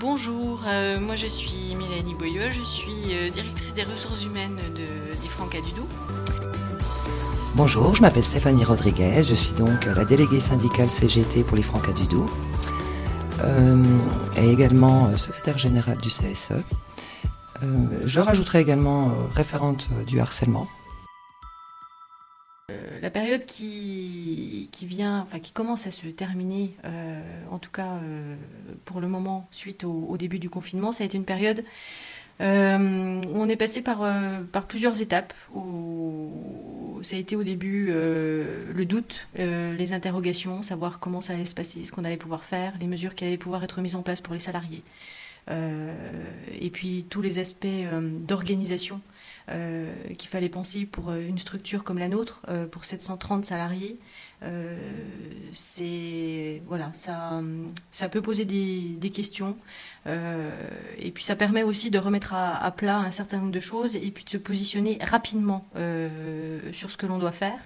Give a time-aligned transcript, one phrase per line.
[0.00, 5.14] Bonjour, euh, moi je suis Mélanie Boyeux, je suis euh, directrice des ressources humaines de
[5.20, 5.86] d'Ifranca Dudou.
[7.54, 11.92] Bonjour, je m'appelle Stéphanie Rodriguez, je suis donc la déléguée syndicale CGT pour les Francas
[11.92, 12.30] du Doubs
[13.40, 13.84] euh,
[14.38, 16.54] et également secrétaire générale du CSE.
[18.06, 20.66] Je rajouterai également référente du harcèlement.
[23.02, 27.20] La période qui, qui vient, enfin qui commence à se terminer, euh,
[27.50, 28.34] en tout cas euh,
[28.86, 31.62] pour le moment, suite au, début du confinement, ça a été une période
[32.40, 33.98] euh, où on est passé par,
[34.52, 35.34] par plusieurs étapes.
[35.54, 41.54] Où ça a été au début le doute, les interrogations, savoir comment ça allait se
[41.54, 44.22] passer, ce qu'on allait pouvoir faire, les mesures qui allaient pouvoir être mises en place
[44.22, 44.82] pour les salariés.
[45.50, 47.66] Et puis tous les aspects
[48.26, 49.02] d'organisation
[49.48, 53.98] qu'il fallait penser pour euh, une structure comme la nôtre, euh, pour 730 salariés.
[54.42, 54.76] Euh,
[55.52, 57.42] c'est voilà, ça,
[57.90, 59.56] ça peut poser des, questions.
[60.06, 60.50] Euh,
[60.98, 64.10] et puis ça permet aussi de remettre à, plat un certain nombre de choses et
[64.10, 67.58] puis de se positionner rapidement euh, sur ce que l'on doit faire.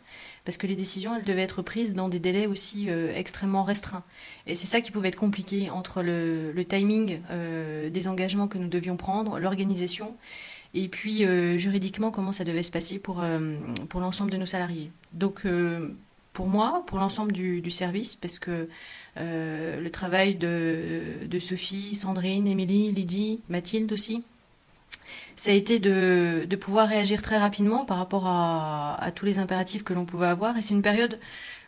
[0.45, 4.05] Parce que les décisions, elles devaient être prises dans des délais aussi euh, extrêmement restreints.
[4.47, 8.69] Et c'est ça qui pouvait être compliqué entre le, timing euh, des engagements que nous
[8.69, 10.15] devions prendre, l'organisation,
[10.75, 13.57] et puis euh, juridiquement comment ça devait se passer pour, euh,
[13.89, 14.91] pour l'ensemble de nos salariés.
[15.13, 15.95] Donc euh,
[16.33, 18.69] pour moi, pour l'ensemble du, du, service, parce que
[19.17, 24.25] le travail de, de, Sophie, Sandrine, Émilie, Lydie, Mathilde aussi,
[25.37, 29.39] ça a été de, de pouvoir réagir très rapidement par rapport à, à tous les
[29.39, 30.57] impératifs que l'on pouvait avoir.
[30.59, 31.21] Et c'est une période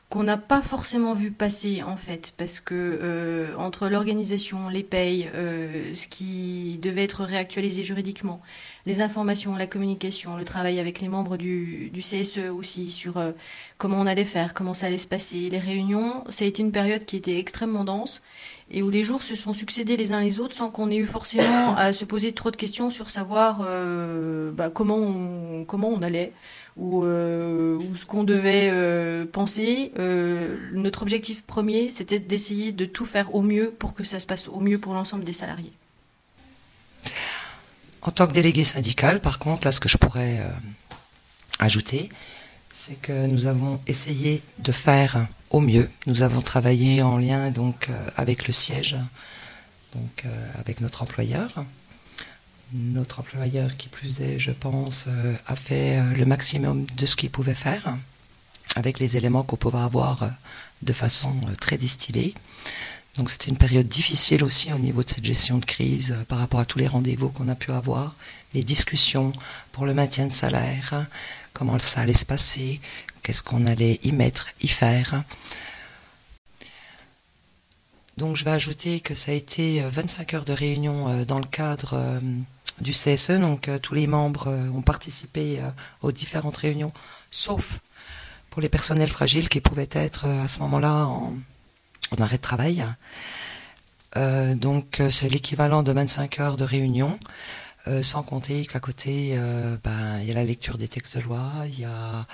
[0.08, 5.28] qu'on n'a pas forcément vu passer en fait, parce que euh, entre l'organisation, les payes,
[5.34, 8.40] euh, ce qui devait être réactualisé juridiquement,
[8.86, 13.32] les informations, la communication, le travail avec les membres du, du CSE aussi sur euh,
[13.78, 16.72] comment on allait faire, comment ça allait se passer, les réunions, ça a été une
[16.72, 18.22] période qui était extrêmement dense
[18.70, 21.06] et où les jours se sont succédés les uns les autres sans qu'on ait eu
[21.06, 26.02] forcément à se poser trop de questions sur savoir euh, bah, comment, on, comment on
[26.02, 26.32] allait
[26.76, 29.92] ou, euh, ou ce qu'on devait euh, penser.
[30.72, 34.48] Notre objectif premier, c'était d'essayer de tout faire au mieux pour que ça se passe
[34.48, 35.72] au mieux pour l'ensemble des salariés.
[38.02, 40.40] En tant que délégué syndical, par contre, là, ce que je pourrais
[41.58, 42.10] ajouter,
[42.76, 45.88] c'est que nous avons essayé de faire au mieux.
[46.06, 48.96] Nous avons travaillé en lien donc euh, avec le siège,
[49.94, 51.64] donc euh, avec notre employeur.
[52.74, 57.30] Notre employeur, qui plus est, je pense, euh, a fait le maximum de ce qu'il
[57.30, 57.96] pouvait faire,
[58.74, 60.28] avec les éléments qu'on pouvait avoir
[60.82, 62.34] de façon très distillée.
[63.14, 66.60] Donc c'était une période difficile aussi au niveau de cette gestion de crise par rapport
[66.60, 68.14] à tous les rendez-vous qu'on a pu avoir,
[68.52, 69.32] les discussions
[69.72, 71.06] pour le maintien de salaire,
[71.56, 72.80] comment ça allait se passer,
[73.22, 75.22] qu'est-ce qu'on allait y mettre, y faire?
[78.18, 81.46] Donc je vais ajouter que ça a été 25 heures de réunion euh, dans le
[81.46, 82.20] cadre euh,
[82.80, 85.70] du CSE, donc euh, tous les membres euh, ont participé euh,
[86.02, 86.92] aux différentes réunions,
[87.30, 87.80] sauf
[88.50, 91.34] pour les personnels fragiles qui pouvaient être euh, à ce moment-là en,
[92.18, 92.84] arrêt de travail.
[94.16, 97.18] Euh, donc euh, c'est l'équivalent de 25 heures de réunion,
[97.88, 101.22] euh, sans compter qu'à côté, euh, ben il y a la lecture des textes de
[101.22, 102.26] loi, il y a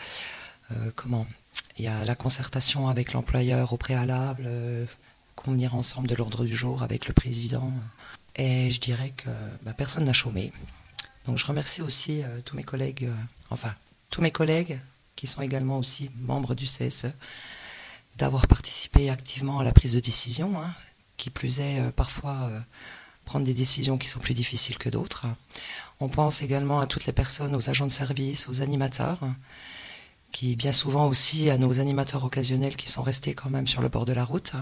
[0.70, 1.26] euh, comment,
[1.76, 4.48] il y a la concertation avec l'employeur au préalable,
[5.36, 7.70] convenir ensemble de l'ordre du jour avec le président.
[8.36, 9.28] Et je dirais que
[9.62, 10.52] ben, personne n'a chômé.
[11.26, 13.10] Donc je remercie aussi tous mes collègues,
[13.50, 13.74] enfin
[14.10, 14.80] tous mes collègues
[15.16, 17.12] qui sont également aussi membres du CSE,
[18.16, 20.58] d'avoir participé activement à la prise de décision.
[20.60, 20.74] Hein
[21.18, 22.50] qui plus est parfois
[23.24, 25.26] prendre des décisions qui sont plus difficiles que d'autres.
[26.00, 29.20] On pense également à toutes les personnes, aux agents de service, aux animateurs,
[30.32, 33.88] qui bien souvent aussi à nos animateurs occasionnels qui sont restés quand même sur le
[33.88, 34.52] bord de la route,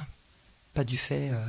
[0.74, 1.44] pas du fait euh,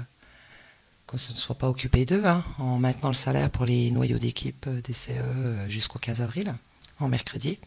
[1.08, 4.70] qu'on ne soit pas occupé d'eux, hein, en maintenant le salaire pour les noyaux d'équipe
[4.70, 6.54] des CE jusqu'au 15 avril,
[7.00, 7.60] en mercredi.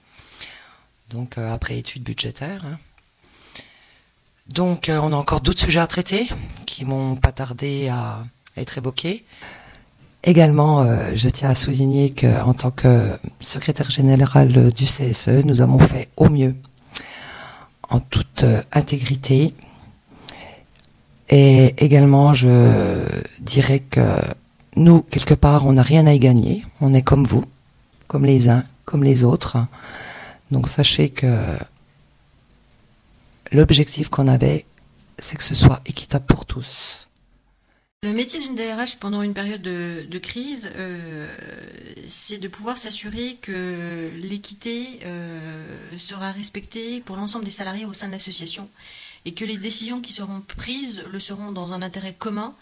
[1.10, 2.64] Donc euh, après études budgétaires.
[2.64, 2.78] Hein.
[4.48, 6.28] Donc, euh, on a encore d'autres sujets à traiter
[6.66, 8.24] qui m'ont pas tardé à
[8.56, 9.24] être évoqués.
[10.22, 13.10] Également, euh, je tiens à souligner qu'en tant que
[13.40, 16.54] secrétaire général du CSE, nous avons fait au mieux,
[17.90, 19.54] en toute euh, intégrité.
[21.28, 23.04] Et également, je
[23.40, 24.00] dirais que
[24.76, 26.64] nous, quelque part, on n'a rien à y gagner.
[26.80, 27.44] On est comme vous,
[28.08, 29.58] comme les uns, comme les autres.
[30.50, 31.36] Donc, sachez que
[33.52, 34.64] l'objectif qu'on avait,
[35.18, 37.03] c'est que ce soit équitable pour tous.
[38.04, 41.34] Le métier d'une DRH pendant une période de, crise, euh,
[42.06, 45.64] c'est de pouvoir s'assurer que l'équité euh,
[45.96, 48.68] sera respectée pour l'ensemble des salariés au sein de l'association
[49.24, 52.54] et que les décisions qui seront prises le seront dans un intérêt commun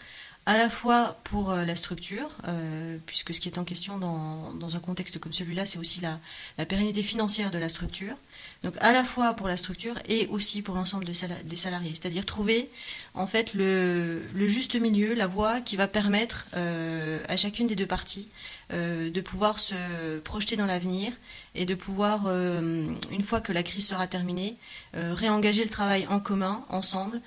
[0.45, 4.53] à la fois pour euh, la structure, euh, puisque ce qui est en question dans,
[4.53, 6.19] dans un contexte comme celui-là, c'est aussi la,
[6.57, 8.15] la, pérennité financière de la structure.
[8.63, 11.13] Donc à la fois pour la structure et aussi pour l'ensemble des
[11.55, 12.69] salariés, c'est-à-dire trouver
[13.13, 17.75] en fait le, le, juste milieu, la voie qui va permettre euh, à chacune des
[17.75, 18.27] deux parties
[18.71, 21.11] de pouvoir se projeter dans l'avenir
[21.53, 24.57] et de pouvoir, une fois que la crise sera terminée,
[24.93, 27.21] réengager le travail en commun, ensemble,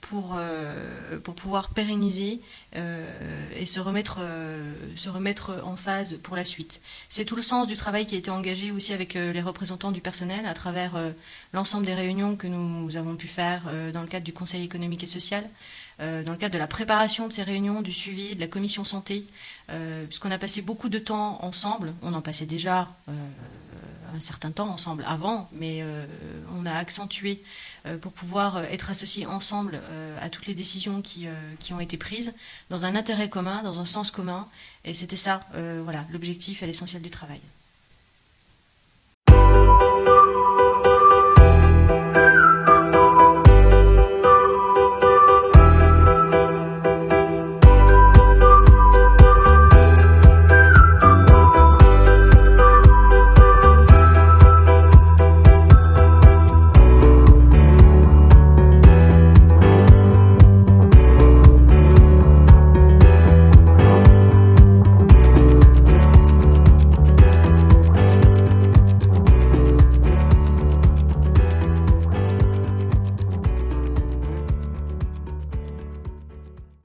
[0.00, 0.38] pour,
[1.24, 2.21] pour pouvoir pérenniser
[2.74, 4.20] et se remettre,
[4.96, 6.80] se remettre en phase pour la suite.
[7.08, 10.00] C'est tout le sens du travail qui a été engagé aussi avec les représentants du
[10.00, 10.92] personnel à travers
[11.52, 15.06] l'ensemble des réunions que nous avons pu faire dans le cadre du Conseil économique et
[15.06, 15.44] social.
[16.00, 18.82] Euh, dans le cadre de la préparation de ces réunions, du suivi, de la commission
[18.82, 19.24] santé,
[19.70, 21.94] euh, puisqu'on a passé beaucoup de temps ensemble.
[22.02, 23.12] On en passait déjà euh,
[24.14, 25.84] un certain temps ensemble avant, mais
[26.54, 27.42] on a accentué
[28.00, 29.80] pour pouvoir être associés ensemble
[30.20, 31.26] à toutes les décisions qui,
[31.58, 32.32] qui, ont été prises
[32.70, 34.48] dans un intérêt commun, dans un sens commun.
[34.84, 35.46] Et c'était ça,
[35.82, 37.40] voilà, l'objectif et l'essentiel du travail.